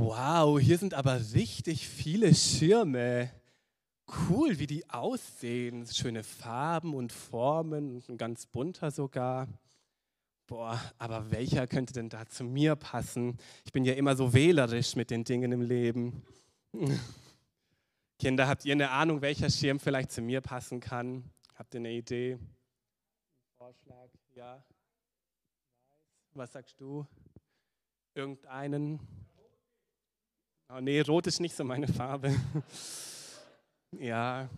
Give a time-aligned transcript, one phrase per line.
[0.00, 3.32] Wow, hier sind aber richtig viele Schirme.
[4.06, 5.84] Cool, wie die aussehen.
[5.88, 9.48] Schöne Farben und Formen, ein ganz bunter sogar.
[10.46, 13.38] Boah, aber welcher könnte denn da zu mir passen?
[13.64, 16.22] Ich bin ja immer so wählerisch mit den Dingen im Leben.
[18.20, 21.24] Kinder, habt ihr eine Ahnung, welcher Schirm vielleicht zu mir passen kann?
[21.56, 22.38] Habt ihr eine Idee?
[23.56, 24.10] Vorschlag?
[24.36, 24.62] Ja?
[26.34, 27.04] Was sagst du?
[28.14, 29.00] Irgendeinen?
[30.70, 32.34] Oh nee, rot ist nicht so meine Farbe.
[33.98, 34.48] ja.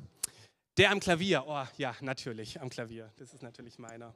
[0.77, 1.45] Der am Klavier.
[1.47, 3.13] Oh ja, natürlich, am Klavier.
[3.17, 4.13] Das ist natürlich meiner.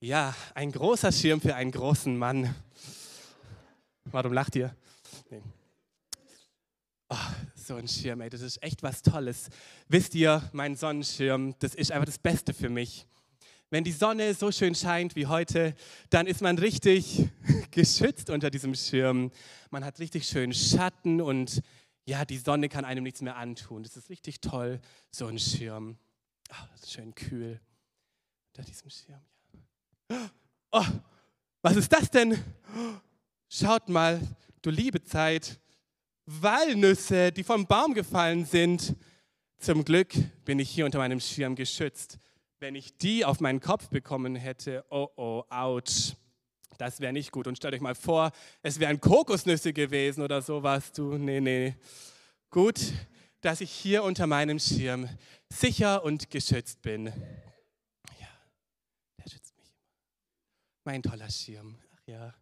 [0.00, 2.54] Ja, ein großer Schirm für einen großen Mann.
[4.06, 4.74] Warum lacht ihr?
[5.30, 5.42] Nee.
[7.08, 7.16] Oh,
[7.54, 9.48] so ein Schirm, ey, das ist echt was Tolles.
[9.88, 13.06] Wisst ihr, mein Sonnenschirm, das ist einfach das Beste für mich.
[13.72, 15.76] Wenn die Sonne so schön scheint wie heute,
[16.10, 17.28] dann ist man richtig
[17.70, 19.30] geschützt unter diesem Schirm.
[19.70, 21.62] Man hat richtig schön Schatten und
[22.04, 23.84] ja, die Sonne kann einem nichts mehr antun.
[23.84, 24.80] Das ist richtig toll,
[25.12, 25.96] so ein Schirm.
[26.50, 27.60] Oh, schön kühl
[28.48, 29.20] unter diesem Schirm.
[30.72, 30.86] Oh,
[31.62, 32.38] was ist das denn?
[33.48, 34.20] Schaut mal,
[34.62, 35.58] du liebe Zeit.
[36.26, 38.94] Walnüsse, die vom Baum gefallen sind.
[39.58, 40.12] Zum Glück
[40.44, 42.20] bin ich hier unter meinem Schirm geschützt.
[42.60, 46.14] Wenn ich die auf meinen Kopf bekommen hätte, oh oh, ouch,
[46.76, 47.46] das wäre nicht gut.
[47.46, 50.92] Und stellt euch mal vor, es wären Kokosnüsse gewesen oder sowas.
[50.92, 51.74] Du, nee, nee.
[52.50, 52.78] Gut,
[53.40, 55.08] dass ich hier unter meinem Schirm
[55.48, 57.10] sicher und geschützt bin.
[60.84, 61.76] Mein toller Schirm.
[61.94, 62.34] Ach ja.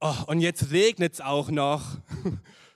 [0.00, 1.98] Oh, und jetzt regnet es auch noch.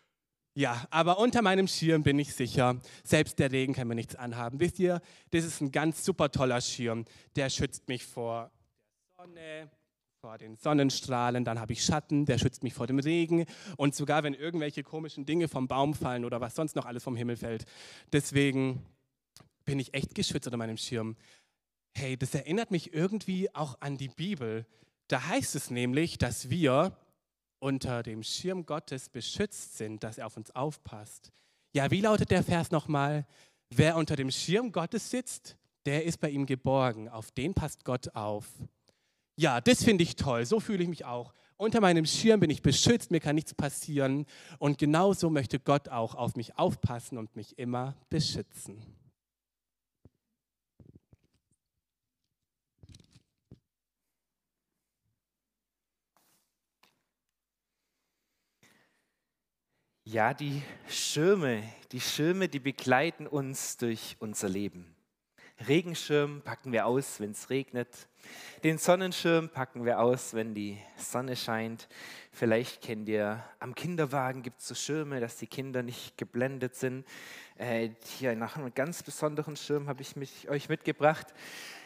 [0.56, 2.80] Ja, aber unter meinem Schirm bin ich sicher.
[3.02, 4.60] Selbst der Regen kann mir nichts anhaben.
[4.60, 5.00] Wisst ihr,
[5.32, 7.04] das ist ein ganz super toller Schirm.
[7.34, 8.52] Der schützt mich vor
[9.18, 9.70] der Sonne,
[10.20, 11.44] vor den Sonnenstrahlen.
[11.44, 13.46] Dann habe ich Schatten, der schützt mich vor dem Regen.
[13.76, 17.16] Und sogar wenn irgendwelche komischen Dinge vom Baum fallen oder was sonst noch alles vom
[17.16, 17.64] Himmel fällt.
[18.12, 18.80] Deswegen
[19.64, 21.16] bin ich echt geschützt unter meinem Schirm.
[21.96, 24.66] Hey, das erinnert mich irgendwie auch an die Bibel.
[25.08, 26.96] Da heißt es nämlich, dass wir
[27.64, 31.32] unter dem Schirm Gottes beschützt sind, dass er auf uns aufpasst.
[31.72, 33.26] Ja, wie lautet der Vers nochmal?
[33.70, 37.08] Wer unter dem Schirm Gottes sitzt, der ist bei ihm geborgen.
[37.08, 38.46] Auf den passt Gott auf.
[39.36, 40.44] Ja, das finde ich toll.
[40.44, 41.32] So fühle ich mich auch.
[41.56, 44.26] Unter meinem Schirm bin ich beschützt, mir kann nichts passieren.
[44.58, 48.93] Und genauso möchte Gott auch auf mich aufpassen und mich immer beschützen.
[60.06, 64.94] Ja, die Schirme, die Schirme, die begleiten uns durch unser Leben.
[65.66, 67.88] Regenschirm packen wir aus, wenn es regnet.
[68.64, 71.88] Den Sonnenschirm packen wir aus, wenn die Sonne scheint.
[72.32, 77.06] Vielleicht kennt ihr, am Kinderwagen gibt es so Schirme, dass die Kinder nicht geblendet sind.
[77.56, 81.28] Äh, hier nach einem ganz besonderen Schirm habe ich mich, euch mitgebracht.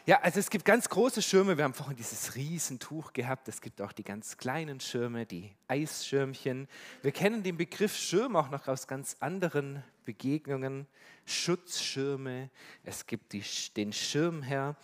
[0.09, 1.59] Ja, also es gibt ganz große Schirme.
[1.59, 3.47] Wir haben vorhin dieses Riesentuch gehabt.
[3.47, 6.67] Es gibt auch die ganz kleinen Schirme, die Eisschirmchen.
[7.03, 10.87] Wir kennen den Begriff Schirm auch noch aus ganz anderen Begegnungen.
[11.27, 12.49] Schutzschirme.
[12.85, 13.45] Es gibt die,
[13.77, 14.77] den Schirmherr.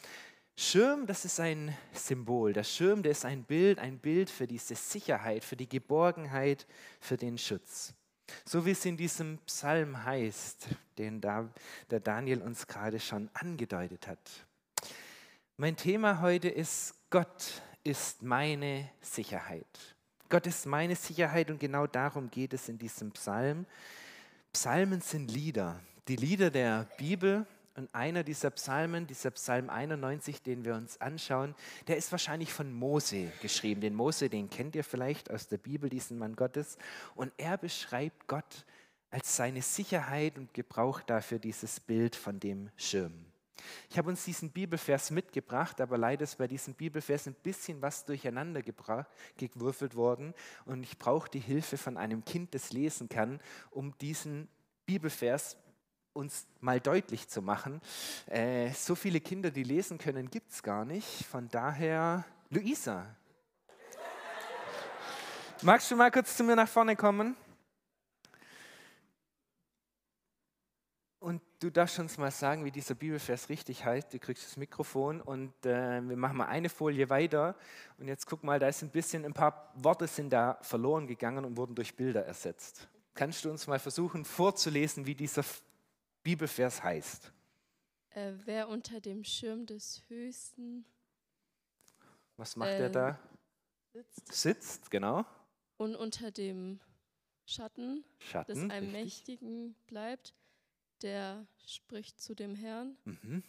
[0.59, 2.53] Schirm, das ist ein Symbol.
[2.53, 6.67] Der Schirm, der ist ein Bild, ein Bild für diese Sicherheit, für die Geborgenheit,
[7.01, 7.95] für den Schutz.
[8.45, 10.69] So wie es in diesem Psalm heißt,
[10.99, 11.49] den da,
[11.89, 14.21] der Daniel uns gerade schon angedeutet hat.
[15.57, 19.95] Mein Thema heute ist, Gott ist meine Sicherheit.
[20.29, 23.65] Gott ist meine Sicherheit und genau darum geht es in diesem Psalm.
[24.53, 25.79] Psalmen sind Lieder,
[26.09, 27.47] die Lieder der Bibel.
[27.77, 31.55] Und einer dieser Psalmen, dieser Psalm 91, den wir uns anschauen,
[31.87, 33.81] der ist wahrscheinlich von Mose geschrieben.
[33.81, 36.79] Den Mose, den kennt ihr vielleicht aus der Bibel, diesen Mann Gottes.
[37.15, 38.65] Und er beschreibt Gott
[39.11, 43.25] als seine Sicherheit und gebraucht dafür dieses Bild von dem Schirm.
[43.91, 48.05] Ich habe uns diesen Bibelvers mitgebracht, aber leider ist bei diesem Bibelvers ein bisschen was
[48.05, 48.63] durcheinander
[49.37, 50.35] gewürfelt worden
[50.65, 53.41] und ich brauche die Hilfe von einem Kind, das lesen kann,
[53.71, 54.49] um diesen
[54.87, 55.57] Bibelvers
[56.15, 57.81] uns mal deutlich zu machen.
[58.27, 61.25] Äh, so viele Kinder, die lesen können, gibt es gar nicht.
[61.27, 63.05] Von daher, Luisa,
[65.63, 67.37] magst du mal kurz zu mir nach vorne kommen?
[71.19, 74.13] Und du darfst uns mal sagen, wie dieser Bibelvers richtig heißt.
[74.13, 77.57] Du kriegst das Mikrofon und äh, wir machen mal eine Folie weiter.
[77.97, 81.45] Und jetzt guck mal, da ist ein bisschen, ein paar Worte sind da verloren gegangen
[81.47, 82.87] und wurden durch Bilder ersetzt.
[83.15, 85.43] Kannst du uns mal versuchen vorzulesen, wie dieser
[86.23, 87.33] Bibelvers heißt?
[88.11, 90.85] Äh, wer unter dem Schirm des Höchsten
[92.37, 93.19] Was macht er Ähm, da?
[93.95, 95.25] sitzt Sitzt, genau.
[95.79, 96.79] und unter dem
[97.47, 98.53] Schatten des Schatten.
[98.53, 98.71] richtig.
[98.71, 100.35] Allmächtigen bleibt,
[101.03, 102.97] der spricht zu dem Herrn.
[103.05, 103.43] Mhm.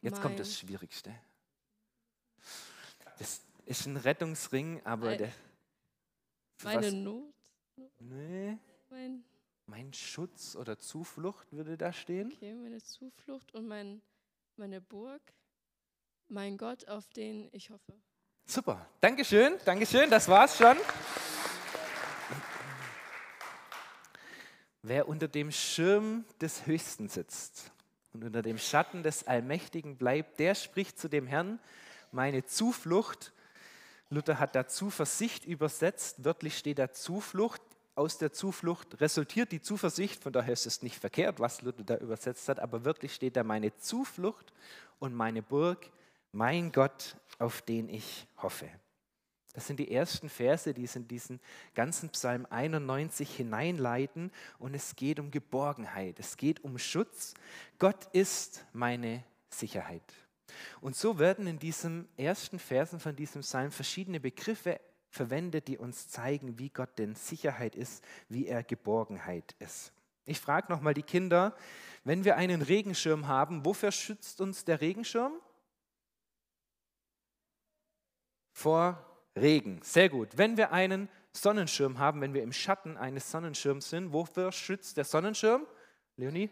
[0.00, 1.14] Jetzt kommt Mein- das Schwierigste.
[3.18, 5.32] Das ist ein Rettungsring, aber Ein- der.
[6.62, 7.34] Meine was- Not,
[8.00, 8.58] Nee,
[8.90, 9.24] mein,
[9.66, 12.32] mein Schutz oder Zuflucht würde da stehen.
[12.32, 14.02] okay, meine Zuflucht und mein,
[14.56, 15.22] meine Burg,
[16.28, 17.94] mein Gott, auf den ich hoffe.
[18.46, 20.76] Super, Dankeschön, Dankeschön, das war's schon.
[24.86, 27.72] Wer unter dem Schirm des Höchsten sitzt
[28.12, 31.58] und unter dem Schatten des Allmächtigen bleibt, der spricht zu dem Herrn,
[32.12, 33.32] meine Zuflucht.
[34.10, 37.62] Luther hat da Zuversicht übersetzt, wörtlich steht da Zuflucht.
[37.94, 41.96] Aus der Zuflucht resultiert die Zuversicht, von daher ist es nicht verkehrt, was Luther da
[41.96, 44.52] übersetzt hat, aber wörtlich steht da meine Zuflucht
[44.98, 45.90] und meine Burg,
[46.30, 48.68] mein Gott, auf den ich hoffe.
[49.54, 51.40] Das sind die ersten Verse, die es in diesen
[51.74, 57.34] ganzen Psalm 91 hineinleiten und es geht um Geborgenheit, es geht um Schutz.
[57.78, 60.02] Gott ist meine Sicherheit.
[60.80, 66.08] Und so werden in diesen ersten Versen von diesem Psalm verschiedene Begriffe verwendet, die uns
[66.08, 69.92] zeigen, wie Gott denn Sicherheit ist, wie er Geborgenheit ist.
[70.26, 71.56] Ich frage nochmal die Kinder,
[72.02, 75.34] wenn wir einen Regenschirm haben, wofür schützt uns der Regenschirm?
[78.52, 79.80] Vor Regen.
[79.82, 80.36] Sehr gut.
[80.36, 85.04] Wenn wir einen Sonnenschirm haben, wenn wir im Schatten eines Sonnenschirms sind, wofür schützt der
[85.04, 85.66] Sonnenschirm?
[86.16, 86.50] Leonie?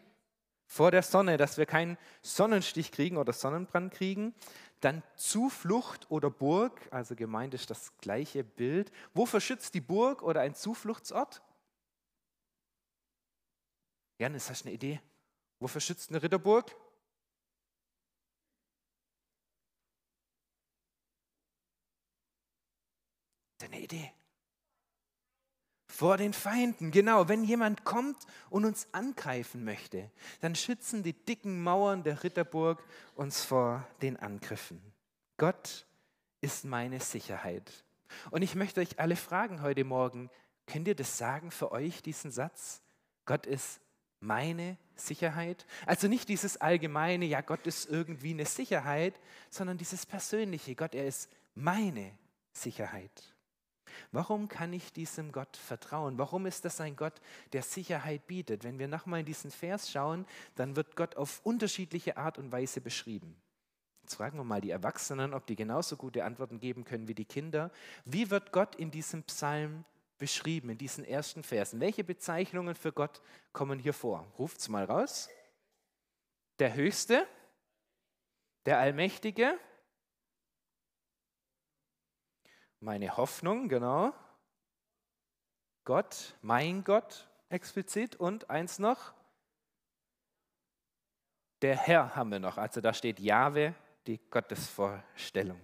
[0.66, 4.34] Vor der Sonne, dass wir keinen Sonnenstich kriegen oder Sonnenbrand kriegen.
[4.80, 8.90] Dann Zuflucht oder Burg, also gemeint ist das gleiche Bild.
[9.14, 11.42] Wofür schützt die Burg oder ein Zufluchtsort?
[14.18, 15.00] Janis, hast du eine Idee?
[15.60, 16.74] Wofür schützt eine Ritterburg?
[23.72, 24.12] Eine Idee.
[25.88, 27.28] Vor den Feinden, genau.
[27.28, 28.16] Wenn jemand kommt
[28.50, 30.10] und uns angreifen möchte,
[30.40, 32.82] dann schützen die dicken Mauern der Ritterburg
[33.14, 34.80] uns vor den Angriffen.
[35.38, 35.86] Gott
[36.40, 37.84] ist meine Sicherheit.
[38.30, 40.30] Und ich möchte euch alle fragen heute Morgen,
[40.66, 42.82] könnt ihr das sagen für euch, diesen Satz?
[43.24, 43.80] Gott ist
[44.20, 45.66] meine Sicherheit.
[45.86, 49.18] Also nicht dieses allgemeine, ja, Gott ist irgendwie eine Sicherheit,
[49.50, 52.12] sondern dieses persönliche, Gott, er ist meine
[52.52, 53.31] Sicherheit.
[54.10, 56.18] Warum kann ich diesem Gott vertrauen?
[56.18, 57.20] Warum ist das ein Gott,
[57.52, 58.64] der Sicherheit bietet?
[58.64, 62.80] Wenn wir nochmal in diesen Vers schauen, dann wird Gott auf unterschiedliche Art und Weise
[62.80, 63.36] beschrieben.
[64.02, 67.24] Jetzt fragen wir mal die Erwachsenen, ob die genauso gute Antworten geben können wie die
[67.24, 67.70] Kinder.
[68.04, 69.84] Wie wird Gott in diesem Psalm
[70.18, 71.80] beschrieben, in diesen ersten Versen?
[71.80, 73.22] Welche Bezeichnungen für Gott
[73.52, 74.26] kommen hier vor?
[74.38, 75.28] Ruft's mal raus.
[76.58, 77.26] Der Höchste,
[78.66, 79.58] der Allmächtige,
[82.82, 84.12] meine Hoffnung, genau.
[85.84, 89.14] Gott, mein Gott explizit und eins noch.
[91.62, 92.58] Der Herr haben wir noch.
[92.58, 93.74] Also da steht Jahwe,
[94.06, 95.60] die Gottesvorstellung.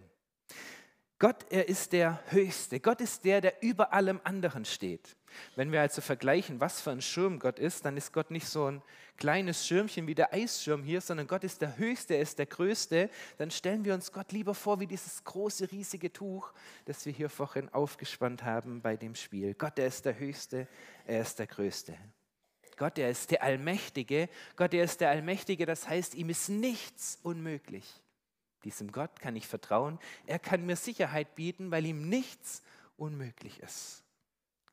[1.20, 2.78] Gott, er ist der Höchste.
[2.78, 5.16] Gott ist der, der über allem anderen steht.
[5.56, 8.70] Wenn wir also vergleichen, was für ein Schirm Gott ist, dann ist Gott nicht so
[8.70, 8.82] ein
[9.16, 13.10] kleines Schirmchen wie der Eisschirm hier, sondern Gott ist der Höchste, er ist der Größte.
[13.36, 16.52] Dann stellen wir uns Gott lieber vor wie dieses große, riesige Tuch,
[16.84, 19.54] das wir hier vorhin aufgespannt haben bei dem Spiel.
[19.54, 20.68] Gott, er ist der Höchste,
[21.04, 21.96] er ist der Größte.
[22.76, 24.28] Gott, er ist der Allmächtige.
[24.54, 27.84] Gott, er ist der Allmächtige, das heißt, ihm ist nichts unmöglich.
[28.68, 29.98] Diesem Gott kann ich vertrauen.
[30.26, 32.62] Er kann mir Sicherheit bieten, weil ihm nichts
[32.98, 34.04] unmöglich ist.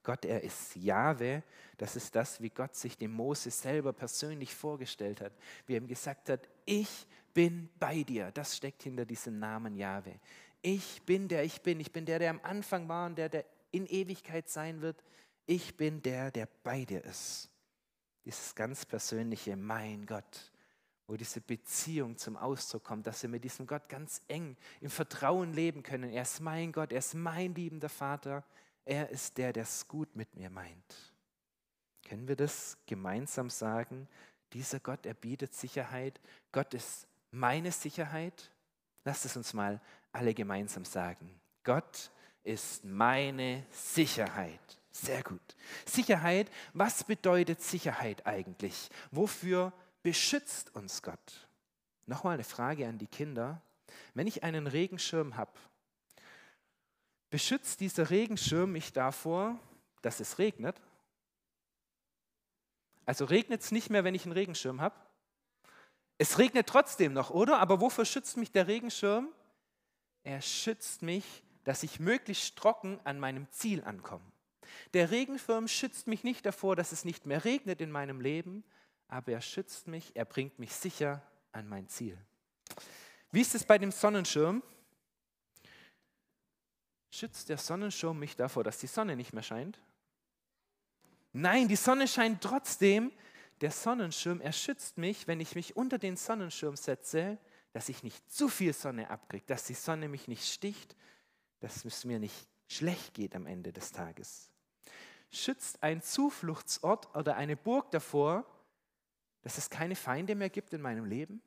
[0.04, 1.44] Gott, er ist Jahwe.
[1.78, 5.32] Das ist das, wie Gott sich dem Mose selber persönlich vorgestellt hat.
[5.66, 8.32] Wie er ihm gesagt hat, ich bin bei dir.
[8.34, 10.20] Das steckt hinter diesem Namen Jahwe.
[10.62, 11.80] Ich bin der ich bin.
[11.80, 15.06] Ich bin der, der am Anfang war und der, der in Ewigkeit sein wird.
[15.46, 17.50] Ich bin der, der bei dir ist.
[18.26, 20.52] Dieses ganz persönliche, mein Gott,
[21.08, 25.54] wo diese Beziehung zum Ausdruck kommt, dass wir mit diesem Gott ganz eng im Vertrauen
[25.54, 26.12] leben können.
[26.12, 28.44] Er ist mein Gott, er ist mein liebender Vater,
[28.86, 31.14] er ist der, der es gut mit mir meint.
[32.08, 34.08] Können wir das gemeinsam sagen?
[34.54, 36.20] Dieser Gott, er bietet Sicherheit.
[36.52, 38.52] Gott ist meine Sicherheit.
[39.04, 39.82] Lasst es uns mal
[40.12, 41.30] alle gemeinsam sagen.
[41.64, 42.12] Gott
[42.44, 44.80] ist meine Sicherheit.
[44.92, 45.42] Sehr gut.
[45.86, 48.90] Sicherheit, was bedeutet Sicherheit eigentlich?
[49.12, 49.74] Wofür
[50.06, 51.48] beschützt uns Gott?
[52.06, 53.64] Nochmal eine Frage an die Kinder.
[54.14, 55.52] Wenn ich einen Regenschirm habe,
[57.32, 59.58] beschützt dieser Regenschirm mich davor,
[60.04, 60.80] dass es regnet?
[63.08, 64.94] Also regnet es nicht mehr, wenn ich einen Regenschirm habe?
[66.20, 67.58] Es regnet trotzdem noch, oder?
[67.58, 69.30] Aber wofür schützt mich der Regenschirm?
[70.22, 71.26] Er schützt mich,
[71.64, 74.32] dass ich möglichst trocken an meinem Ziel ankomme.
[74.94, 78.64] Der Regenschirm schützt mich nicht davor, dass es nicht mehr regnet in meinem Leben,
[79.08, 81.22] aber er schützt mich, er bringt mich sicher
[81.52, 82.18] an mein Ziel.
[83.32, 84.64] Wie ist es bei dem Sonnenschirm?
[87.12, 89.80] Schützt der Sonnenschirm mich davor, dass die Sonne nicht mehr scheint?
[91.34, 93.12] Nein, die Sonne scheint trotzdem.
[93.62, 97.38] Der Sonnenschirm, er schützt mich, wenn ich mich unter den Sonnenschirm setze,
[97.72, 100.96] dass ich nicht zu viel Sonne abkriege, dass die Sonne mich nicht sticht,
[101.60, 104.50] dass es mir nicht schlecht geht am Ende des Tages.
[105.30, 108.46] Schützt ein Zufluchtsort oder eine Burg davor,
[109.46, 111.40] dass es keine Feinde mehr gibt in meinem Leben?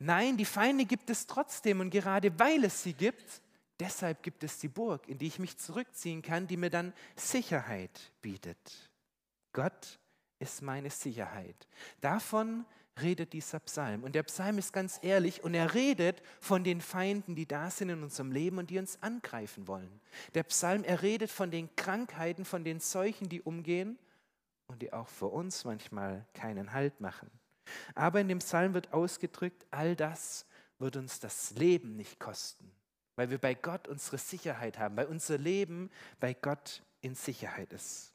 [0.00, 3.40] Nein, die Feinde gibt es trotzdem und gerade weil es sie gibt,
[3.78, 8.12] deshalb gibt es die Burg, in die ich mich zurückziehen kann, die mir dann Sicherheit
[8.20, 8.90] bietet.
[9.52, 10.00] Gott
[10.40, 11.68] ist meine Sicherheit.
[12.00, 12.66] Davon
[13.00, 14.02] redet dieser Psalm.
[14.02, 17.90] Und der Psalm ist ganz ehrlich und er redet von den Feinden, die da sind
[17.90, 20.00] in unserem Leben und die uns angreifen wollen.
[20.34, 24.00] Der Psalm, er redet von den Krankheiten, von den Seuchen, die umgehen
[24.70, 27.28] und die auch für uns manchmal keinen Halt machen.
[27.94, 30.46] Aber in dem Psalm wird ausgedrückt, all das
[30.78, 32.70] wird uns das Leben nicht kosten,
[33.16, 38.14] weil wir bei Gott unsere Sicherheit haben, weil unser Leben bei Gott in Sicherheit ist.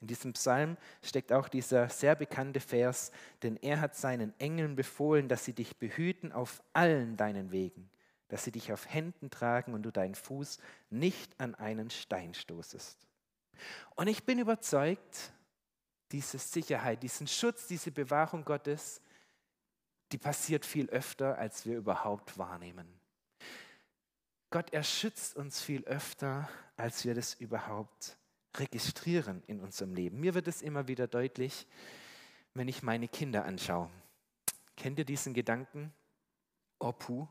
[0.00, 3.10] In diesem Psalm steckt auch dieser sehr bekannte Vers,
[3.42, 7.90] denn er hat seinen Engeln befohlen, dass sie dich behüten auf allen deinen Wegen,
[8.28, 10.58] dass sie dich auf Händen tragen und du deinen Fuß
[10.90, 13.08] nicht an einen Stein stoßest.
[13.96, 15.32] Und ich bin überzeugt,
[16.12, 19.00] diese Sicherheit, diesen Schutz, diese Bewahrung Gottes,
[20.12, 22.88] die passiert viel öfter, als wir überhaupt wahrnehmen.
[24.50, 28.16] Gott erschützt uns viel öfter, als wir das überhaupt
[28.56, 30.20] registrieren in unserem Leben.
[30.20, 31.66] Mir wird es immer wieder deutlich,
[32.54, 33.90] wenn ich meine Kinder anschaue.
[34.76, 35.92] Kennt ihr diesen Gedanken?
[36.78, 37.28] Oh puh,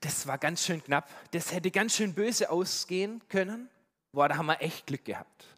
[0.00, 1.10] das war ganz schön knapp.
[1.32, 3.68] Das hätte ganz schön böse ausgehen können.
[4.12, 5.55] Boah, da haben wir echt Glück gehabt.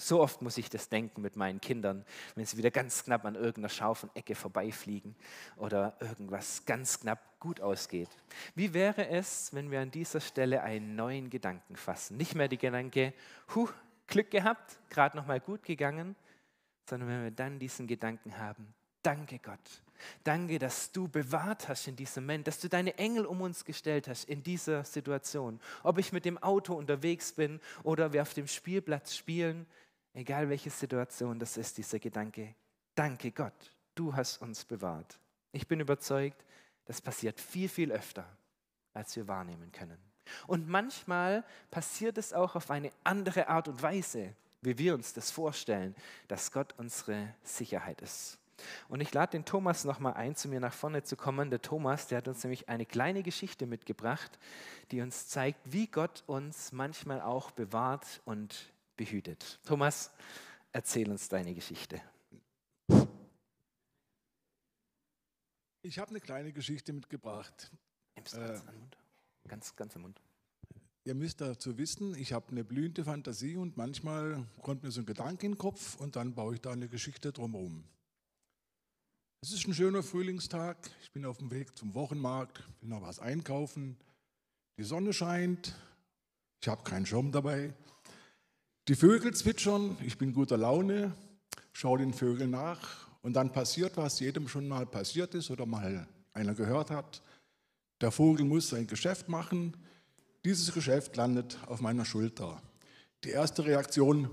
[0.00, 3.34] So oft muss ich das denken mit meinen Kindern, wenn sie wieder ganz knapp an
[3.34, 5.14] irgendeiner scharfen Ecke vorbeifliegen
[5.58, 8.08] oder irgendwas ganz knapp gut ausgeht.
[8.54, 12.16] Wie wäre es, wenn wir an dieser Stelle einen neuen Gedanken fassen?
[12.16, 13.12] Nicht mehr die Gedanke,
[13.54, 13.68] huh,
[14.06, 16.16] Glück gehabt, gerade noch mal gut gegangen,
[16.88, 19.82] sondern wenn wir dann diesen Gedanken haben, danke Gott,
[20.24, 24.08] danke, dass du bewahrt hast in diesem Moment, dass du deine Engel um uns gestellt
[24.08, 25.60] hast in dieser Situation.
[25.82, 29.66] Ob ich mit dem Auto unterwegs bin oder wir auf dem Spielplatz spielen,
[30.12, 32.54] Egal welche Situation das ist, dieser Gedanke,
[32.94, 35.18] danke Gott, du hast uns bewahrt.
[35.52, 36.44] Ich bin überzeugt,
[36.84, 38.26] das passiert viel, viel öfter,
[38.92, 39.98] als wir wahrnehmen können.
[40.46, 45.30] Und manchmal passiert es auch auf eine andere Art und Weise, wie wir uns das
[45.30, 45.94] vorstellen,
[46.28, 48.38] dass Gott unsere Sicherheit ist.
[48.88, 51.50] Und ich lade den Thomas nochmal ein, zu mir nach vorne zu kommen.
[51.50, 54.38] Der Thomas, der hat uns nämlich eine kleine Geschichte mitgebracht,
[54.90, 59.58] die uns zeigt, wie Gott uns manchmal auch bewahrt und behütet.
[59.64, 60.10] Thomas,
[60.72, 62.02] erzähl uns deine Geschichte.
[65.80, 67.72] Ich habe eine kleine Geschichte mitgebracht.
[68.14, 68.98] Nimmst du ganz, äh, Mund?
[69.48, 70.20] ganz, ganz im Mund.
[71.04, 75.06] Ihr müsst dazu wissen, ich habe eine blühende Fantasie und manchmal kommt mir so ein
[75.06, 77.84] Gedanke in den Kopf und dann baue ich da eine Geschichte drumherum.
[79.40, 80.90] Es ist ein schöner Frühlingstag.
[81.02, 83.96] Ich bin auf dem Weg zum Wochenmarkt, will noch was einkaufen.
[84.76, 85.74] Die Sonne scheint.
[86.60, 87.72] Ich habe keinen Schirm dabei.
[88.88, 91.12] Die Vögel zwitschern, ich bin guter Laune,
[91.72, 96.08] schaue den Vögeln nach und dann passiert, was jedem schon mal passiert ist oder mal
[96.32, 97.22] einer gehört hat.
[98.00, 99.76] Der Vogel muss sein Geschäft machen.
[100.44, 102.60] Dieses Geschäft landet auf meiner Schulter.
[103.22, 104.30] Die erste Reaktion,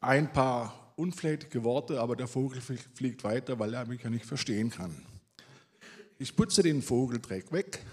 [0.00, 4.70] ein paar unflätige Worte, aber der Vogel fliegt weiter, weil er mich ja nicht verstehen
[4.70, 4.96] kann.
[6.18, 7.84] Ich putze den Vogeldreck weg.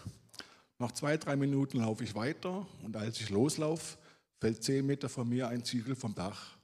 [0.79, 3.97] Nach zwei, drei Minuten laufe ich weiter und als ich loslaufe,
[4.43, 6.57] fällt zehn Meter von mir ein Ziegel vom Dach.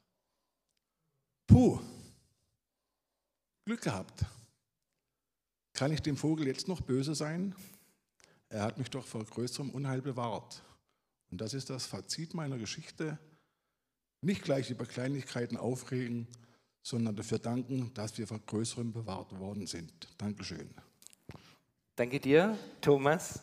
[1.48, 1.80] Puh,
[3.64, 4.26] Glück gehabt.
[5.72, 7.56] Kann ich dem Vogel jetzt noch böse sein?
[8.50, 10.62] Er hat mich doch vor größerem Unheil bewahrt.
[11.32, 13.18] Und das ist das Fazit meiner Geschichte.
[14.20, 16.28] Nicht gleich über Kleinigkeiten aufregen,
[16.82, 20.10] sondern dafür danken, dass wir vor größerem bewahrt worden sind.
[20.18, 20.70] Dankeschön.
[21.96, 23.42] Danke dir, Thomas.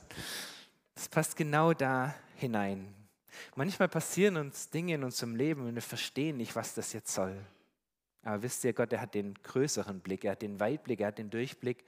[0.94, 3.05] Es passt genau da hinein.
[3.54, 7.36] Manchmal passieren uns Dinge in unserem Leben und wir verstehen nicht, was das jetzt soll.
[8.22, 11.18] Aber wisst ihr, Gott, er hat den größeren Blick, er hat den Weitblick, er hat
[11.18, 11.84] den Durchblick.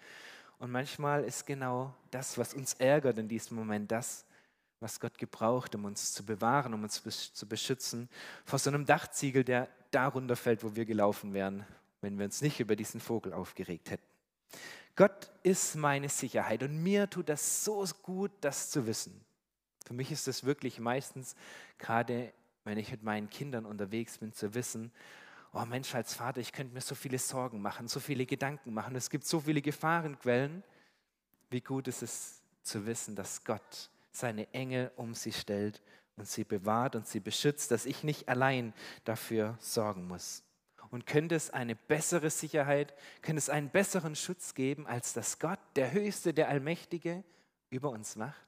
[0.59, 4.25] Und manchmal ist genau das, was uns ärgert in diesem Moment, das,
[4.81, 7.03] was Gott gebraucht, um uns zu bewahren, um uns
[7.33, 8.09] zu beschützen
[8.45, 11.67] vor so einem Dachziegel, der darunter fällt, wo wir gelaufen wären.
[12.01, 14.07] wenn wir uns nicht über diesen Vogel aufgeregt hätten.
[14.95, 19.25] Gott ist meine Sicherheit und mir tut das so gut, das zu wissen.
[19.89, 21.35] Für mich ist es wirklich meistens,
[21.79, 24.93] gerade wenn ich mit meinen Kindern unterwegs bin, zu wissen,
[25.55, 28.95] oh Mensch, als Vater, ich könnte mir so viele Sorgen machen, so viele Gedanken machen,
[28.97, 30.63] es gibt so viele Gefahrenquellen.
[31.49, 35.81] Wie gut ist es zu wissen, dass Gott seine Engel um sie stellt
[36.17, 38.75] und sie bewahrt und sie beschützt, dass ich nicht allein
[39.07, 40.43] dafür sorgen muss.
[40.91, 45.61] Und könnte es eine bessere Sicherheit, könnte es einen besseren Schutz geben, als dass Gott,
[45.77, 47.25] der Höchste, der Allmächtige,
[47.71, 48.48] über uns macht?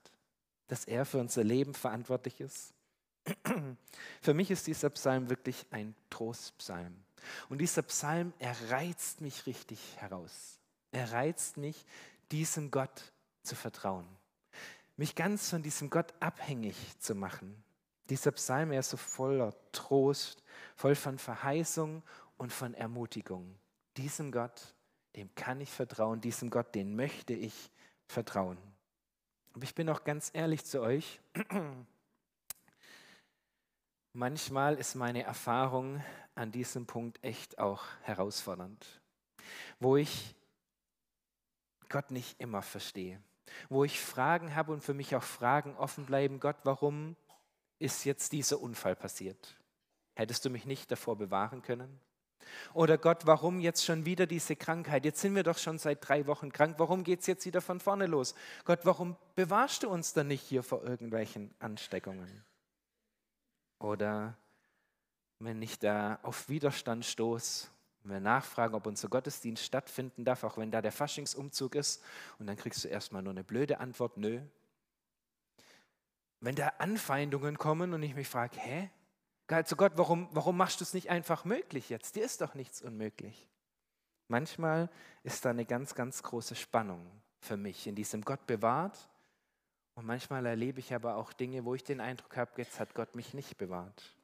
[0.71, 2.73] Dass er für unser Leben verantwortlich ist?
[4.23, 6.95] Für mich ist dieser Psalm wirklich ein Trostpsalm.
[7.49, 10.61] Und dieser Psalm, er reizt mich richtig heraus.
[10.93, 11.85] Er reizt mich,
[12.31, 13.13] diesem Gott
[13.43, 14.07] zu vertrauen.
[14.97, 17.65] Mich ganz von diesem Gott abhängig zu machen.
[18.09, 20.45] Dieser Psalm, er ist so voller Trost,
[20.77, 22.05] voll von Verheißung
[22.37, 23.59] und von Ermutigung.
[23.97, 24.73] Diesem Gott,
[25.17, 27.73] dem kann ich vertrauen, diesem Gott, den möchte ich
[28.07, 28.70] vertrauen.
[29.53, 31.21] Aber ich bin auch ganz ehrlich zu euch.
[34.13, 36.03] Manchmal ist meine Erfahrung
[36.35, 39.01] an diesem Punkt echt auch herausfordernd,
[39.79, 40.35] wo ich
[41.89, 43.23] Gott nicht immer verstehe,
[43.69, 47.17] wo ich Fragen habe und für mich auch Fragen offen bleiben, Gott, warum
[47.79, 49.57] ist jetzt dieser Unfall passiert?
[50.15, 52.01] Hättest du mich nicht davor bewahren können?
[52.75, 55.05] Oder Gott, warum jetzt schon wieder diese Krankheit?
[55.05, 56.77] Jetzt sind wir doch schon seit drei Wochen krank.
[56.79, 58.35] Warum geht es jetzt wieder von vorne los?
[58.65, 62.45] Gott, warum bewahrst du uns dann nicht hier vor irgendwelchen Ansteckungen?
[63.79, 64.37] Oder
[65.39, 67.69] wenn ich da auf Widerstand stoße,
[68.03, 72.03] wenn wir nachfragen, ob unser Gottesdienst stattfinden darf, auch wenn da der Faschingsumzug ist,
[72.39, 74.41] und dann kriegst du erstmal nur eine blöde Antwort, nö.
[76.41, 78.91] Wenn da Anfeindungen kommen und ich mich frage, hä?
[79.53, 82.17] Also Gott, warum, warum machst du es nicht einfach möglich jetzt?
[82.17, 83.49] Dir ist doch nichts unmöglich.
[84.29, 84.89] Manchmal
[85.25, 87.05] ist da eine ganz, ganz große Spannung
[87.41, 89.09] für mich in diesem Gott bewahrt
[89.95, 93.15] und manchmal erlebe ich aber auch Dinge, wo ich den Eindruck habe, jetzt hat Gott
[93.15, 94.15] mich nicht bewahrt.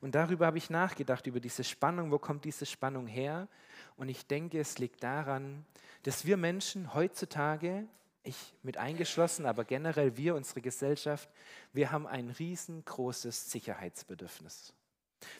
[0.00, 3.48] Und darüber habe ich nachgedacht, über diese Spannung, wo kommt diese Spannung her?
[3.96, 5.66] Und ich denke, es liegt daran,
[6.04, 7.86] dass wir Menschen heutzutage,
[8.26, 11.28] ich mit eingeschlossen, aber generell wir, unsere Gesellschaft,
[11.72, 14.72] wir haben ein riesengroßes Sicherheitsbedürfnis.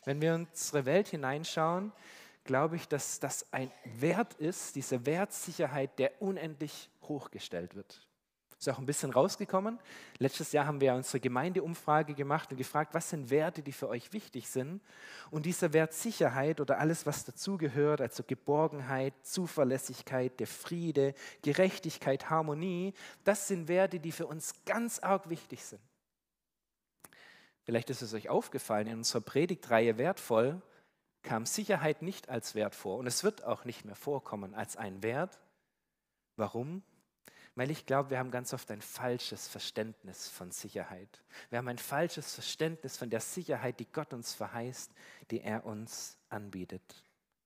[0.04, 1.92] Wenn wir in unsere Welt hineinschauen,
[2.44, 8.05] glaube ich, dass das ein Wert ist, diese Wertsicherheit, der unendlich hochgestellt wird.
[8.66, 9.78] Ist auch ein bisschen rausgekommen.
[10.18, 14.12] Letztes Jahr haben wir unsere Gemeindeumfrage gemacht und gefragt, was sind Werte, die für euch
[14.12, 14.82] wichtig sind.
[15.30, 22.92] Und dieser Wert Sicherheit oder alles, was dazugehört, also Geborgenheit, Zuverlässigkeit, der Friede, Gerechtigkeit, Harmonie,
[23.22, 25.82] das sind Werte, die für uns ganz arg wichtig sind.
[27.62, 30.60] Vielleicht ist es euch aufgefallen, in unserer Predigtreihe Wertvoll
[31.22, 35.04] kam Sicherheit nicht als Wert vor und es wird auch nicht mehr vorkommen als ein
[35.04, 35.38] Wert.
[36.34, 36.82] Warum?
[37.56, 41.22] Weil ich glaube, wir haben ganz oft ein falsches Verständnis von Sicherheit.
[41.48, 44.92] Wir haben ein falsches Verständnis von der Sicherheit, die Gott uns verheißt,
[45.30, 46.82] die er uns anbietet.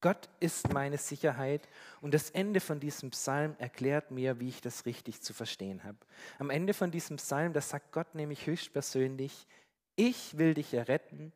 [0.01, 1.69] Gott ist meine Sicherheit
[2.01, 5.99] und das Ende von diesem Psalm erklärt mir, wie ich das richtig zu verstehen habe.
[6.39, 9.47] Am Ende von diesem Psalm, da sagt Gott nämlich höchstpersönlich,
[9.95, 11.33] ich will dich erretten,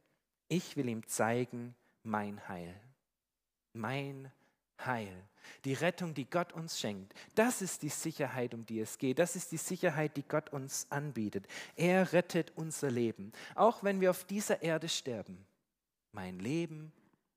[0.48, 2.74] ich will ihm zeigen mein Heil.
[3.72, 4.43] Mein Heil.
[5.64, 9.18] Die Rettung, die Gott uns schenkt, das ist die Sicherheit, um die es geht.
[9.18, 11.46] Das ist die Sicherheit, die Gott uns anbietet.
[11.76, 15.46] Er rettet unser Leben, auch wenn wir auf dieser Erde sterben.
[16.12, 16.92] Mein Leben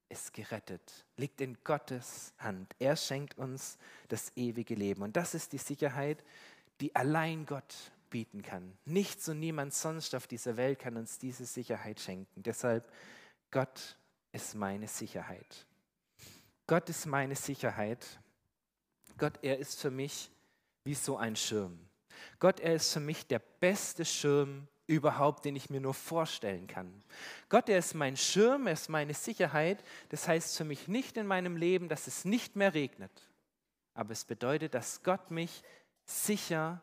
[0.10, 2.76] ist gerettet, liegt in Gottes Hand.
[2.80, 5.04] Er schenkt uns das ewige Leben.
[5.04, 6.23] Und das ist die Sicherheit,
[6.80, 8.78] die allein Gott bieten kann.
[8.86, 12.43] Nichts und niemand sonst auf dieser Welt kann uns diese Sicherheit schenken.
[12.43, 12.89] Deshalb,
[13.52, 13.97] Gott
[14.32, 15.67] ist meine Sicherheit.
[16.68, 18.06] Gott ist meine Sicherheit.
[19.18, 20.30] Gott, er ist für mich
[20.84, 21.80] wie so ein Schirm.
[22.40, 27.04] Gott, er ist für mich der beste Schirm überhaupt, den ich mir nur vorstellen kann.
[27.50, 29.84] Gott, er ist mein Schirm, er ist meine Sicherheit.
[30.10, 33.12] Das heißt für mich nicht in meinem Leben, dass es nicht mehr regnet.
[33.94, 35.64] Aber es bedeutet, dass Gott mich
[36.06, 36.82] sicher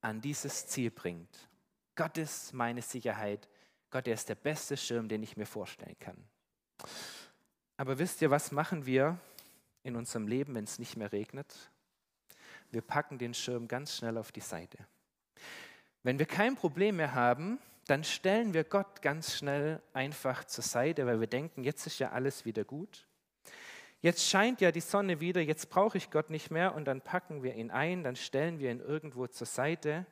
[0.00, 1.48] an dieses Ziel bringt.
[1.96, 3.48] Gott ist meine Sicherheit.
[3.90, 6.16] Gott, er ist der beste Schirm, den ich mir vorstellen kann.
[7.78, 9.18] Aber wisst ihr, was machen wir
[9.84, 11.70] in unserem Leben, wenn es nicht mehr regnet?
[12.70, 14.78] Wir packen den Schirm ganz schnell auf die Seite.
[16.02, 21.06] Wenn wir kein Problem mehr haben, dann stellen wir Gott ganz schnell einfach zur Seite,
[21.06, 23.06] weil wir denken, jetzt ist ja alles wieder gut.
[24.00, 27.42] Jetzt scheint ja die Sonne wieder, jetzt brauche ich Gott nicht mehr und dann packen
[27.44, 30.04] wir ihn ein, dann stellen wir ihn irgendwo zur Seite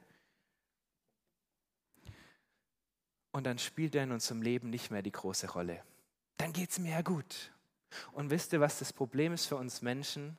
[3.32, 5.82] und dann spielt er in unserem Leben nicht mehr die große Rolle.
[6.36, 7.52] Dann geht es mir ja gut.
[8.12, 10.38] Und wisst ihr, was das Problem ist für uns Menschen?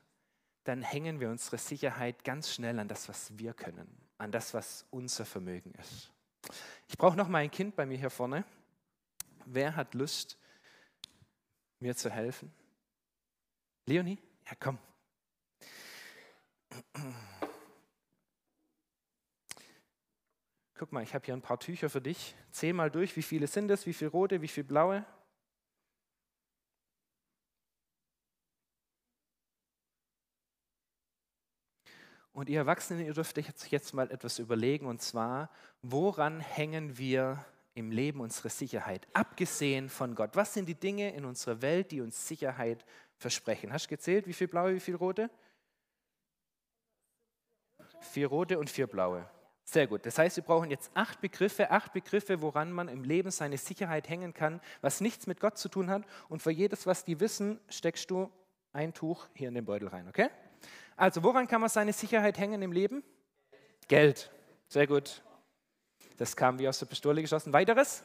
[0.63, 4.85] Dann hängen wir unsere Sicherheit ganz schnell an das, was wir können, an das, was
[4.89, 6.11] unser Vermögen ist.
[6.87, 8.43] Ich brauche noch mal ein Kind bei mir hier vorne.
[9.45, 10.37] Wer hat Lust,
[11.79, 12.51] mir zu helfen?
[13.85, 14.17] Leonie?
[14.45, 14.77] Ja, komm.
[20.75, 22.35] Guck mal, ich habe hier ein paar Tücher für dich.
[22.51, 25.05] Zähl mal durch, wie viele sind es, wie viele rote, wie viele blaue.
[32.37, 35.49] Und ihr Erwachsenen, ihr dürft euch jetzt mal etwas überlegen, und zwar,
[35.81, 40.35] woran hängen wir im Leben unsere Sicherheit, abgesehen von Gott?
[40.35, 43.73] Was sind die Dinge in unserer Welt, die uns Sicherheit versprechen?
[43.73, 45.31] Hast du gezählt, wie viele blaue, wie viele rote?
[48.01, 49.27] Vier rote und vier blaue.
[49.63, 50.05] Sehr gut.
[50.05, 54.09] Das heißt, wir brauchen jetzt acht Begriffe, acht Begriffe, woran man im Leben seine Sicherheit
[54.09, 56.03] hängen kann, was nichts mit Gott zu tun hat.
[56.29, 58.29] Und für jedes, was die wissen, steckst du
[58.73, 60.29] ein Tuch hier in den Beutel rein, okay?
[60.97, 63.03] Also, woran kann man seine Sicherheit hängen im Leben?
[63.87, 64.31] Geld.
[64.67, 65.23] Sehr gut.
[66.17, 67.53] Das kam wie aus der Pistole geschossen.
[67.53, 68.03] Weiteres?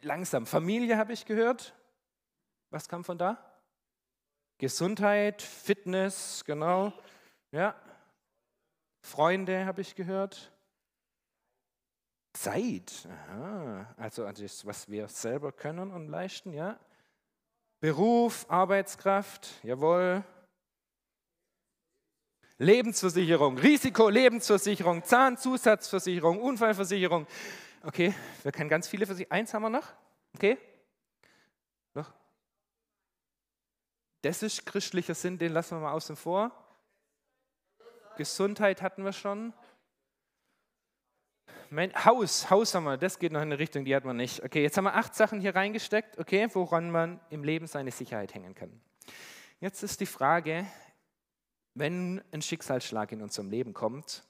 [0.00, 0.46] Langsam.
[0.46, 1.74] Familie habe ich gehört.
[2.70, 3.36] Was kam von da?
[4.56, 6.92] Gesundheit, Fitness, genau.
[7.52, 7.74] Ja.
[9.02, 10.50] Freunde habe ich gehört.
[12.32, 13.06] Zeit.
[13.10, 13.94] Aha.
[13.98, 16.78] Also das, was wir selber können und leisten, ja.
[17.80, 20.24] Beruf, Arbeitskraft, jawohl.
[22.60, 27.26] Lebensversicherung, Risiko, Lebensversicherung, Zahnzusatzversicherung, Unfallversicherung.
[27.82, 29.40] Okay, wir kennen ganz viele Versicherungen.
[29.40, 29.86] Eins haben wir noch.
[30.34, 30.58] Okay?
[31.94, 32.12] Noch?
[34.20, 36.52] Das ist christlicher Sinn, den lassen wir mal außen vor.
[38.18, 39.54] Gesundheit hatten wir schon.
[41.70, 44.44] Mein Haus, Haus haben wir, das geht noch in eine Richtung, die hat man nicht.
[44.44, 48.34] Okay, jetzt haben wir acht Sachen hier reingesteckt, okay, woran man im Leben seine Sicherheit
[48.34, 48.82] hängen kann.
[49.60, 50.66] Jetzt ist die Frage,
[51.80, 54.22] wenn ein Schicksalsschlag in unserem Leben kommt,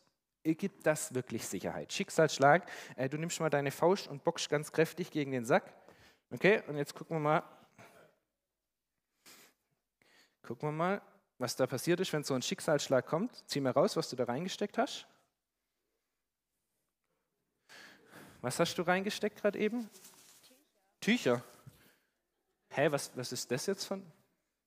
[0.42, 1.92] gibt das wirklich Sicherheit.
[1.92, 5.74] Schicksalsschlag, äh, du nimmst mal deine Faust und bockst ganz kräftig gegen den Sack.
[6.30, 7.42] Okay, und jetzt gucken wir mal,
[10.42, 11.02] gucken wir mal,
[11.38, 13.42] was da passiert ist, wenn so ein Schicksalsschlag kommt.
[13.46, 15.06] Zieh mal raus, was du da reingesteckt hast.
[18.40, 19.90] Was hast du reingesteckt gerade eben?
[21.00, 21.42] Tücher.
[22.70, 24.06] Hä, was, was ist das jetzt von?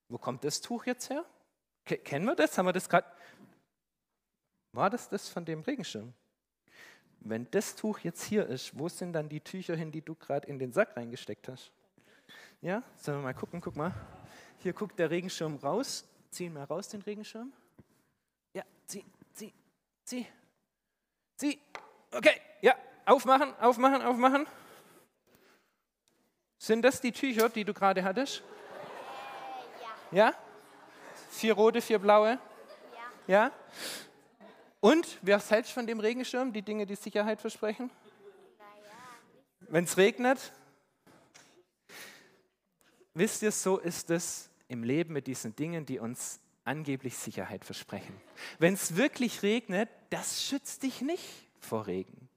[0.09, 1.25] Wo kommt das Tuch jetzt her?
[1.85, 2.57] Kennen wir das?
[2.57, 3.07] Haben wir das gerade?
[4.71, 6.13] War das das von dem Regenschirm?
[7.19, 10.47] Wenn das Tuch jetzt hier ist, wo sind dann die Tücher hin, die du gerade
[10.47, 11.71] in den Sack reingesteckt hast?
[12.61, 13.93] Ja, sollen wir mal gucken, guck mal.
[14.59, 16.05] Hier guckt der Regenschirm raus.
[16.31, 17.53] Zieh ihn mal raus, den Regenschirm.
[18.53, 19.53] Ja, zieh, zieh,
[20.03, 20.25] zieh,
[21.37, 21.59] zieh.
[22.11, 24.47] Okay, ja, aufmachen, aufmachen, aufmachen.
[26.57, 28.41] Sind das die Tücher, die du gerade hattest?
[30.11, 30.33] Ja.
[31.33, 31.39] Ja?
[31.39, 32.39] Vier rote, vier blaue?
[33.27, 33.45] Ja.
[33.45, 33.51] Ja?
[34.79, 37.89] Und, wer hältst von dem Regenschirm, die Dinge, die Sicherheit versprechen?
[39.69, 40.51] Wenn es regnet?
[43.13, 48.19] Wisst ihr, so ist es im Leben mit diesen Dingen, die uns angeblich Sicherheit versprechen.
[48.59, 52.29] Wenn es wirklich regnet, das schützt dich nicht vor Regen.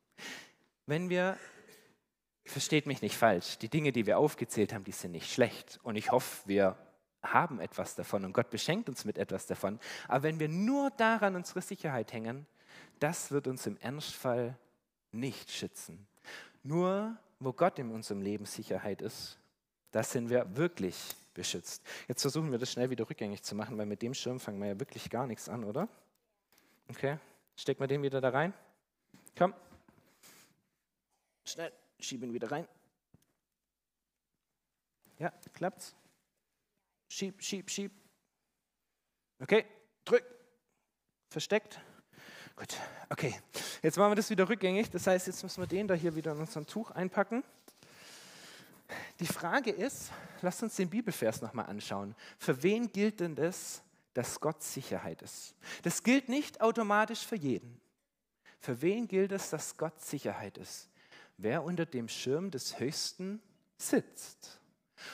[0.87, 1.39] Wenn wir,
[2.45, 5.81] versteht mich nicht falsch, die Dinge, die wir aufgezählt haben, die sind nicht schlecht.
[5.83, 6.77] Und ich hoffe, wir
[7.33, 9.79] haben etwas davon und Gott beschenkt uns mit etwas davon.
[10.09, 12.47] Aber wenn wir nur daran unsere Sicherheit hängen,
[12.99, 14.57] das wird uns im Ernstfall
[15.13, 16.07] nicht schützen.
[16.63, 19.39] Nur wo Gott in unserem Leben Sicherheit ist,
[19.93, 21.83] da sind wir wirklich beschützt.
[22.09, 24.69] Jetzt versuchen wir das schnell wieder rückgängig zu machen, weil mit dem Schirm fangen wir
[24.69, 25.89] ja wirklich gar nichts an, oder?
[26.89, 27.19] Okay,
[27.57, 28.55] stecken wir den wieder da rein.
[29.37, 29.55] Komm.
[31.45, 32.67] Schnell, schieben ihn wieder rein.
[35.19, 35.95] Ja, klappt's?
[37.17, 37.93] Schieb, schieb, schieb.
[39.39, 39.65] Okay,
[40.05, 40.23] drück.
[41.31, 41.81] Versteckt.
[42.55, 42.77] Gut,
[43.09, 43.35] okay.
[43.81, 44.91] Jetzt machen wir das wieder rückgängig.
[44.91, 47.43] Das heißt, jetzt müssen wir den da hier wieder in unser Tuch einpacken.
[49.19, 52.15] Die Frage ist, lasst uns den Bibelvers nochmal anschauen.
[52.39, 55.55] Für wen gilt denn das, dass Gott Sicherheit ist?
[55.85, 57.81] Das gilt nicht automatisch für jeden.
[58.61, 60.91] Für wen gilt es, dass Gott Sicherheit ist?
[61.39, 63.41] Wer unter dem Schirm des Höchsten
[63.79, 64.61] sitzt.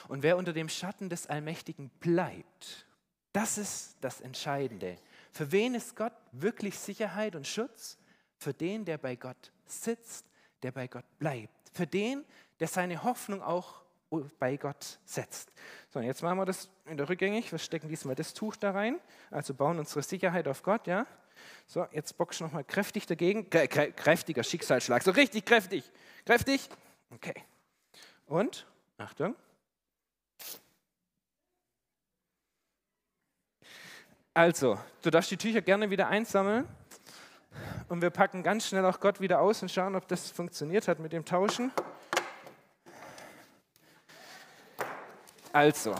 [0.07, 2.85] Und wer unter dem Schatten des Allmächtigen bleibt,
[3.31, 4.97] das ist das Entscheidende.
[5.31, 7.97] Für wen ist Gott wirklich Sicherheit und Schutz?
[8.37, 10.25] Für den, der bei Gott sitzt,
[10.61, 11.69] der bei Gott bleibt.
[11.73, 12.23] Für den,
[12.59, 13.83] der seine Hoffnung auch
[14.37, 15.51] bei Gott setzt.
[15.89, 17.51] So, jetzt machen wir das wieder rückgängig.
[17.51, 18.99] Wir stecken diesmal das Tuch da rein,
[19.31, 21.07] also bauen unsere Sicherheit auf Gott, ja.
[21.65, 23.49] So, jetzt bockst du nochmal kräftig dagegen.
[23.49, 25.91] Kräftiger Schicksalsschlag, so richtig kräftig.
[26.25, 26.69] Kräftig.
[27.09, 27.43] Okay.
[28.27, 28.67] Und,
[28.97, 29.35] Achtung,
[34.35, 36.67] Also, du darfst die Tücher gerne wieder einsammeln.
[37.87, 40.97] Und wir packen ganz schnell auch Gott wieder aus und schauen, ob das funktioniert hat
[40.97, 41.71] mit dem Tauschen.
[45.51, 45.93] Also.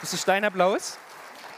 [0.00, 0.98] Das ist dein Applaus.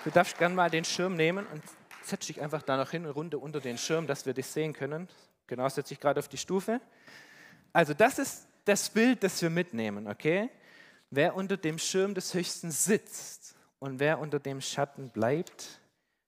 [0.05, 1.63] Du darfst gerne mal den Schirm nehmen und
[2.03, 4.75] setz dich einfach da noch hin, eine Runde unter den Schirm, dass wir dich sehen
[4.75, 5.09] können.
[5.47, 6.83] Genau, setze ich gerade auf die Stufe.
[7.73, 10.51] Also das ist das Bild, das wir mitnehmen, okay?
[11.17, 15.81] Wer unter dem Schirm des Höchsten sitzt und wer unter dem Schatten bleibt,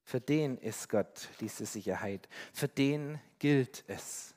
[0.04, 2.28] für den ist Gott diese Sicherheit.
[2.52, 4.32] Für den gilt es.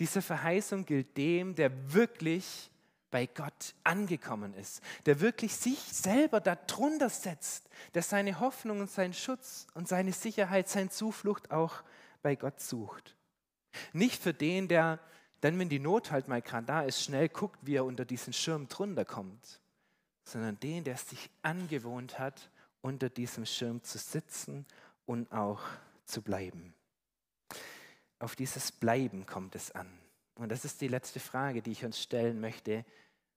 [0.00, 2.72] Diese Verheißung gilt dem, der wirklich
[3.12, 9.14] bei Gott angekommen ist, der wirklich sich selber darunter setzt, der seine Hoffnung und seinen
[9.14, 11.84] Schutz und seine Sicherheit, seine Zuflucht auch
[12.20, 13.14] bei Gott sucht.
[13.92, 14.98] Nicht für den, der
[15.40, 18.32] dann, wenn die Not halt mal gerade da ist, schnell guckt, wie er unter diesen
[18.32, 19.60] Schirm drunter kommt,
[20.24, 24.66] sondern den, der sich angewohnt hat, unter diesem Schirm zu sitzen
[25.06, 25.60] und auch
[26.04, 26.74] zu bleiben.
[28.18, 29.88] Auf dieses Bleiben kommt es an.
[30.36, 32.84] Und das ist die letzte Frage, die ich uns stellen möchte.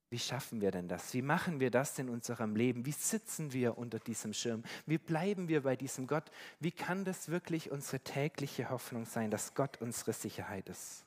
[0.10, 1.14] Wie schaffen wir denn das?
[1.14, 2.86] Wie machen wir das in unserem Leben?
[2.86, 4.64] Wie sitzen wir unter diesem Schirm?
[4.86, 6.32] Wie bleiben wir bei diesem Gott?
[6.60, 11.06] Wie kann das wirklich unsere tägliche Hoffnung sein, dass Gott unsere Sicherheit ist?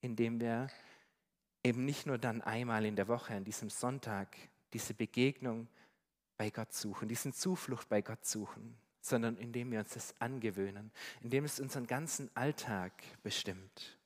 [0.00, 0.68] Indem wir
[1.64, 4.36] eben nicht nur dann einmal in der Woche, an diesem Sonntag,
[4.76, 5.68] diese Begegnung
[6.36, 10.90] bei Gott suchen, diesen Zuflucht bei Gott suchen, sondern indem wir uns das angewöhnen,
[11.22, 13.98] indem es unseren ganzen Alltag bestimmt.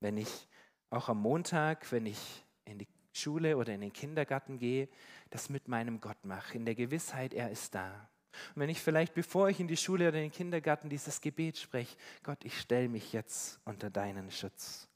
[0.00, 0.46] Wenn ich
[0.90, 4.90] auch am Montag, wenn ich in die Schule oder in den Kindergarten gehe,
[5.30, 8.10] das mit meinem Gott mache, in der Gewissheit, er ist da.
[8.54, 11.56] Und wenn ich vielleicht, bevor ich in die Schule oder in den Kindergarten dieses Gebet
[11.56, 14.86] spreche, Gott, ich stelle mich jetzt unter deinen Schutz.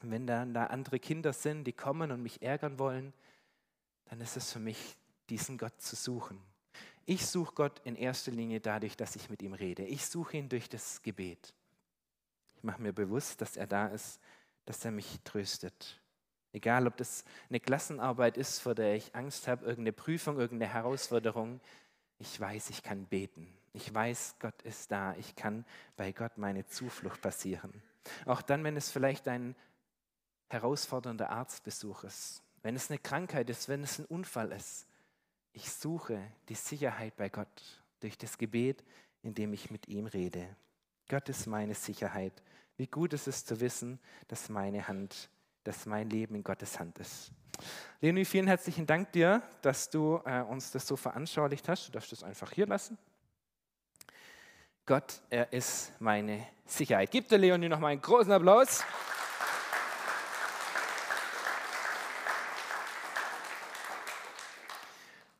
[0.00, 3.12] Und wenn dann da andere Kinder sind, die kommen und mich ärgern wollen,
[4.06, 4.96] dann ist es für mich,
[5.28, 6.40] diesen Gott zu suchen.
[7.04, 9.84] Ich suche Gott in erster Linie dadurch, dass ich mit ihm rede.
[9.84, 11.54] Ich suche ihn durch das Gebet.
[12.56, 14.20] Ich mache mir bewusst, dass er da ist,
[14.64, 16.00] dass er mich tröstet.
[16.52, 21.60] Egal, ob das eine Klassenarbeit ist, vor der ich Angst habe, irgendeine Prüfung, irgendeine Herausforderung.
[22.18, 23.46] Ich weiß, ich kann beten.
[23.72, 25.14] Ich weiß, Gott ist da.
[25.16, 25.64] Ich kann
[25.96, 27.82] bei Gott meine Zuflucht passieren.
[28.24, 29.54] Auch dann, wenn es vielleicht ein
[30.48, 34.88] herausfordernder Arztbesuch ist, wenn es eine Krankheit ist, wenn es ein Unfall ist.
[35.52, 38.82] Ich suche die Sicherheit bei Gott durch das Gebet,
[39.22, 40.48] indem ich mit ihm rede.
[41.08, 42.32] Gott ist meine Sicherheit.
[42.76, 45.30] Wie gut ist es zu wissen, dass meine Hand
[45.62, 47.32] dass mein Leben in Gottes Hand ist.
[48.00, 51.88] Leonie, vielen herzlichen Dank dir, dass du äh, uns das so veranschaulicht hast.
[51.88, 52.96] Du darfst das einfach hier lassen.
[54.84, 57.10] Gott, er ist meine Sicherheit.
[57.10, 58.84] Gib der Leonie noch mal einen großen Applaus.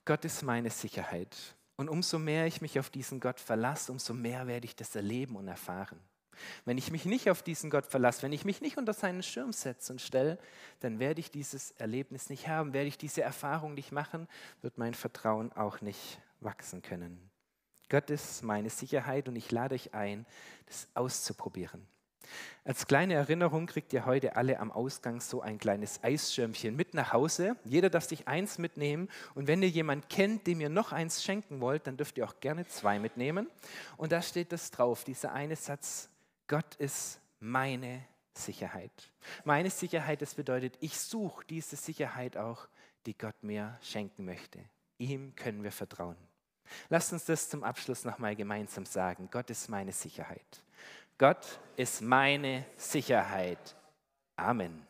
[0.06, 1.36] Gott ist meine Sicherheit.
[1.76, 5.36] Und umso mehr ich mich auf diesen Gott verlasse, umso mehr werde ich das erleben
[5.36, 6.00] und erfahren.
[6.64, 9.52] Wenn ich mich nicht auf diesen Gott verlasse, wenn ich mich nicht unter seinen Schirm
[9.52, 10.38] setze und stelle,
[10.80, 14.28] dann werde ich dieses Erlebnis nicht haben, werde ich diese Erfahrung nicht machen,
[14.62, 17.30] wird mein Vertrauen auch nicht wachsen können.
[17.88, 20.24] Gott ist meine Sicherheit und ich lade euch ein,
[20.66, 21.86] das auszuprobieren.
[22.64, 27.12] Als kleine Erinnerung kriegt ihr heute alle am Ausgang so ein kleines Eisschirmchen mit nach
[27.12, 27.56] Hause.
[27.64, 31.60] Jeder darf sich eins mitnehmen und wenn ihr jemand kennt, dem ihr noch eins schenken
[31.60, 33.48] wollt, dann dürft ihr auch gerne zwei mitnehmen.
[33.96, 36.08] Und da steht das drauf, dieser eine Satz,
[36.46, 38.92] Gott ist meine Sicherheit.
[39.44, 42.68] Meine Sicherheit, das bedeutet, ich suche diese Sicherheit auch,
[43.06, 44.60] die Gott mir schenken möchte.
[44.98, 46.16] Ihm können wir vertrauen.
[46.88, 49.28] Lasst uns das zum Abschluss nochmal gemeinsam sagen.
[49.30, 50.62] Gott ist meine Sicherheit.
[51.18, 53.74] Gott ist meine Sicherheit.
[54.36, 54.86] Amen.